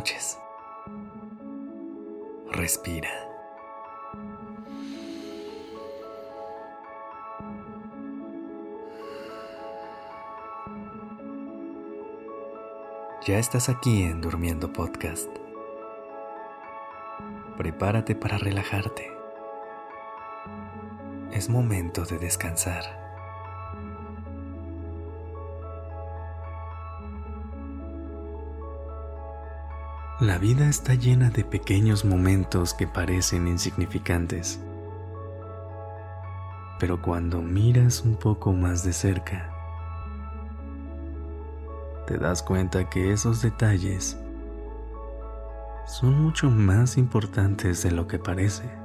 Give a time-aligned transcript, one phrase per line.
[0.00, 0.38] noches.
[2.52, 3.10] Respira.
[13.26, 15.28] Ya estás aquí en Durmiendo Podcast.
[17.58, 19.12] Prepárate para relajarte.
[21.30, 22.99] Es momento de descansar.
[30.20, 34.60] La vida está llena de pequeños momentos que parecen insignificantes.
[36.78, 39.50] Pero cuando miras un poco más de cerca,
[42.06, 44.18] te das cuenta que esos detalles
[45.86, 48.79] son mucho más importantes de lo que parece.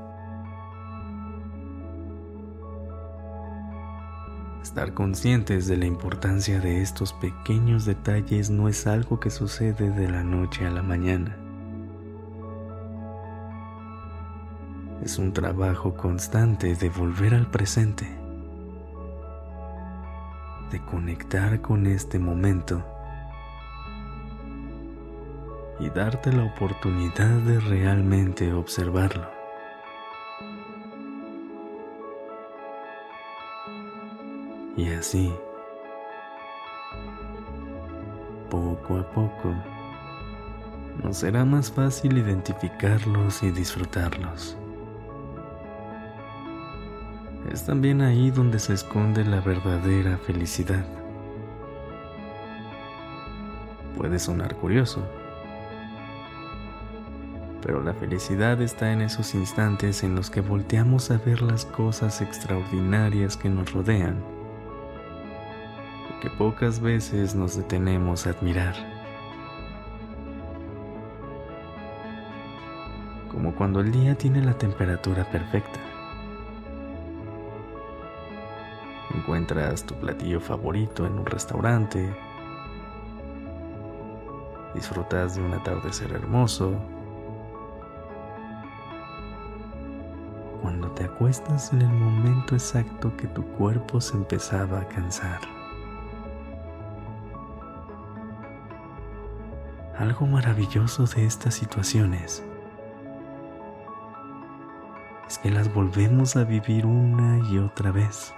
[4.76, 10.10] Estar conscientes de la importancia de estos pequeños detalles no es algo que sucede de
[10.10, 11.38] la noche a la mañana.
[15.02, 18.06] Es un trabajo constante de volver al presente,
[20.72, 22.84] de conectar con este momento
[25.80, 29.35] y darte la oportunidad de realmente observarlo.
[34.78, 35.34] Y así,
[38.50, 39.56] poco a poco,
[41.02, 44.58] nos será más fácil identificarlos y disfrutarlos.
[47.54, 50.86] Es también ahí donde se esconde la verdadera felicidad.
[53.96, 55.08] Puede sonar curioso,
[57.62, 62.20] pero la felicidad está en esos instantes en los que volteamos a ver las cosas
[62.20, 64.35] extraordinarias que nos rodean
[66.22, 68.76] que pocas veces nos detenemos a admirar.
[73.32, 75.80] Como cuando el día tiene la temperatura perfecta.
[79.14, 82.16] Encuentras tu platillo favorito en un restaurante.
[84.74, 86.74] Disfrutas de un atardecer hermoso.
[90.62, 95.42] Cuando te acuestas en el momento exacto que tu cuerpo se empezaba a cansar.
[99.98, 102.44] Algo maravilloso de estas situaciones
[105.26, 108.34] es que las volvemos a vivir una y otra vez.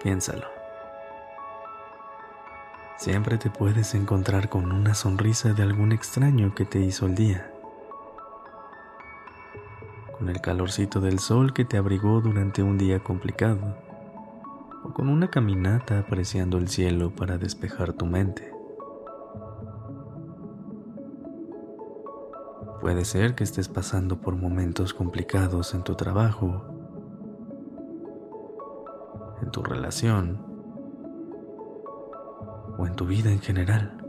[0.00, 0.46] Piénsalo.
[2.98, 7.50] Siempre te puedes encontrar con una sonrisa de algún extraño que te hizo el día.
[10.16, 13.85] Con el calorcito del sol que te abrigó durante un día complicado
[14.96, 18.50] con una caminata apreciando el cielo para despejar tu mente.
[22.80, 26.64] Puede ser que estés pasando por momentos complicados en tu trabajo,
[29.42, 30.40] en tu relación
[32.78, 34.02] o en tu vida en general.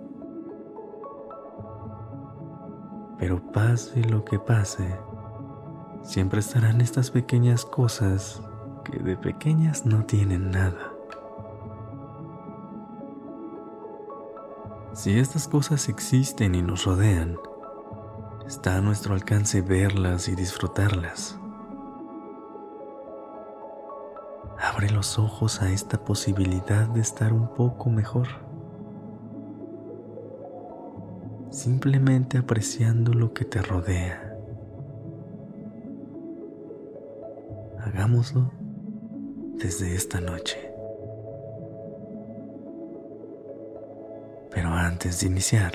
[3.19, 4.97] Pero pase lo que pase,
[6.03, 8.41] siempre estarán estas pequeñas cosas
[8.89, 10.93] que de pequeñas no tienen nada.
[14.93, 17.37] Si estas cosas existen y nos rodean,
[18.47, 21.37] está a nuestro alcance verlas y disfrutarlas.
[24.59, 28.27] Abre los ojos a esta posibilidad de estar un poco mejor.
[31.51, 34.35] Simplemente apreciando lo que te rodea.
[37.85, 38.66] Hagámoslo
[39.57, 40.71] desde esta noche.
[44.51, 45.73] Pero antes de iniciar,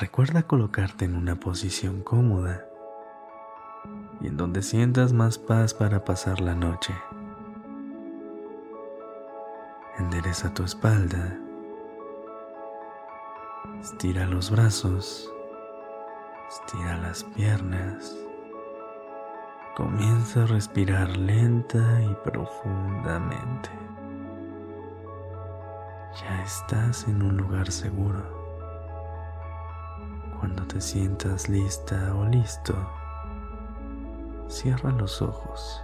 [0.00, 2.66] recuerda colocarte en una posición cómoda
[4.20, 6.94] y en donde sientas más paz para pasar la noche.
[9.98, 11.38] Endereza tu espalda,
[13.80, 15.32] estira los brazos,
[16.48, 18.21] estira las piernas.
[19.76, 23.70] Comienza a respirar lenta y profundamente.
[26.20, 28.22] Ya estás en un lugar seguro.
[30.38, 32.74] Cuando te sientas lista o listo,
[34.46, 35.82] cierra los ojos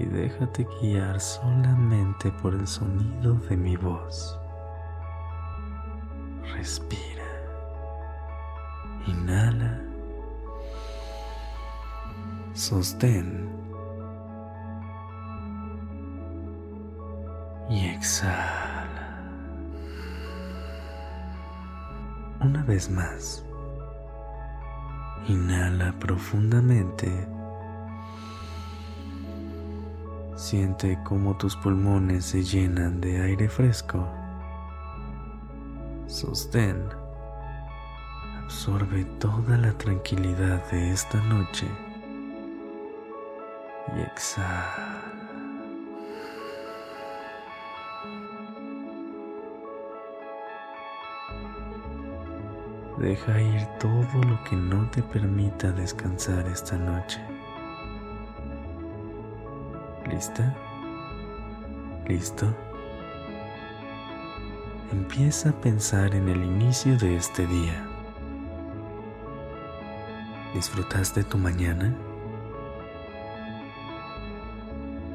[0.00, 4.36] y déjate guiar solamente por el sonido de mi voz.
[6.56, 7.22] Respira.
[9.06, 9.75] Inhala
[12.66, 13.48] sostén
[17.70, 19.20] y exhala.
[22.40, 23.44] Una vez más.
[25.28, 27.28] Inhala profundamente.
[30.34, 34.04] Siente cómo tus pulmones se llenan de aire fresco.
[36.08, 36.82] Sostén.
[38.42, 41.85] Absorbe toda la tranquilidad de esta noche.
[43.94, 45.02] Y exhala.
[52.98, 57.20] Deja ir todo lo que no te permita descansar esta noche.
[60.10, 60.56] ¿Lista?
[62.06, 62.46] ¿Listo?
[64.92, 67.86] Empieza a pensar en el inicio de este día.
[70.54, 71.94] ¿Disfrutaste tu mañana?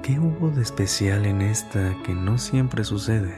[0.04, 3.36] ¿Qué hubo de especial en esta que no siempre sucede?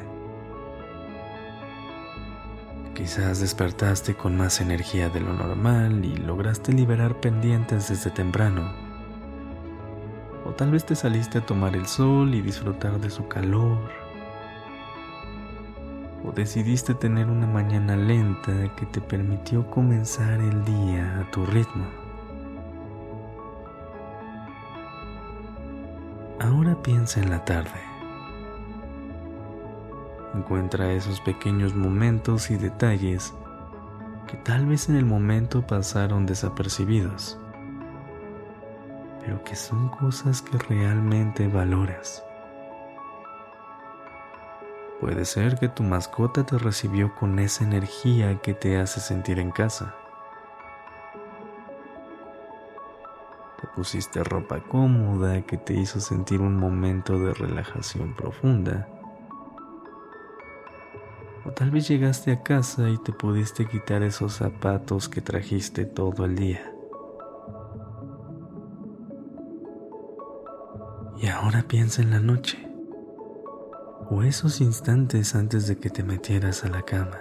[2.96, 8.72] Quizás despertaste con más energía de lo normal y lograste liberar pendientes desde temprano.
[10.46, 13.92] O tal vez te saliste a tomar el sol y disfrutar de su calor.
[16.24, 22.03] O decidiste tener una mañana lenta que te permitió comenzar el día a tu ritmo.
[26.40, 27.80] Ahora piensa en la tarde.
[30.34, 33.34] Encuentra esos pequeños momentos y detalles
[34.28, 37.40] que tal vez en el momento pasaron desapercibidos,
[39.22, 42.24] pero que son cosas que realmente valoras.
[45.00, 49.52] Puede ser que tu mascota te recibió con esa energía que te hace sentir en
[49.52, 49.96] casa.
[53.76, 58.88] Pusiste ropa cómoda que te hizo sentir un momento de relajación profunda
[61.46, 66.26] o tal vez llegaste a casa y te pudiste quitar esos zapatos que trajiste todo
[66.26, 66.72] el día.
[71.18, 72.68] Y ahora piensa en la noche,
[74.10, 77.20] o esos instantes antes de que te metieras a la cama.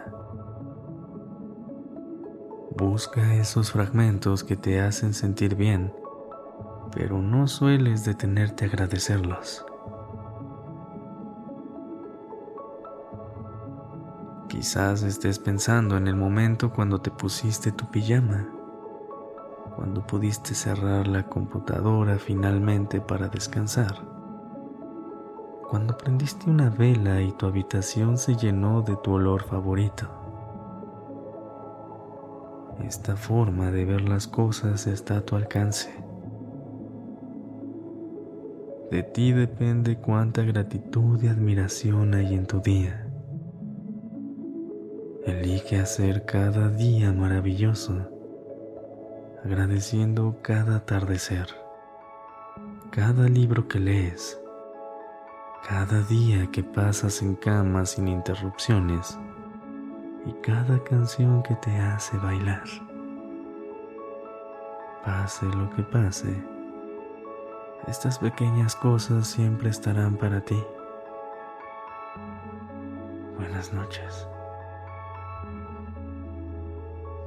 [2.77, 5.93] Busca esos fragmentos que te hacen sentir bien,
[6.95, 9.65] pero no sueles detenerte a agradecerlos.
[14.49, 18.47] Quizás estés pensando en el momento cuando te pusiste tu pijama,
[19.75, 23.95] cuando pudiste cerrar la computadora finalmente para descansar,
[25.71, 30.07] cuando prendiste una vela y tu habitación se llenó de tu olor favorito.
[32.85, 36.02] Esta forma de ver las cosas está a tu alcance.
[38.93, 43.07] De ti depende cuánta gratitud y admiración hay en tu día.
[45.25, 47.95] Elige hacer cada día maravilloso,
[49.43, 51.47] agradeciendo cada atardecer,
[52.91, 54.39] cada libro que lees,
[55.67, 59.19] cada día que pasas en cama sin interrupciones
[60.27, 62.65] y cada canción que te hace bailar.
[65.03, 66.52] Pase lo que pase,
[67.89, 70.63] estas pequeñas cosas siempre estarán para ti.
[73.37, 74.29] Buenas noches.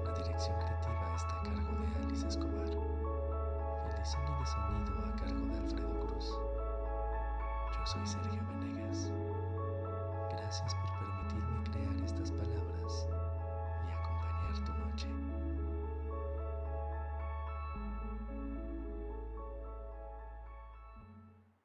[0.05, 2.67] La dirección creativa está a cargo de Alice Escobar.
[2.67, 6.39] El diseño de sonido a cargo de Alfredo Cruz.
[7.73, 9.11] Yo soy Sergio Venegas.
[10.31, 12.64] Gracias por permitirme crear estas palabras.